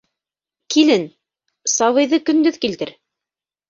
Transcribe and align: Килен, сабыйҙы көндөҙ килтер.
Килен, 0.75 1.05
сабыйҙы 1.77 2.23
көндөҙ 2.31 2.63
килтер. 2.67 2.99